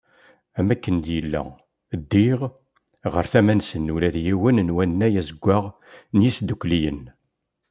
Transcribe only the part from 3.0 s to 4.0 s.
ɣer tama-nsen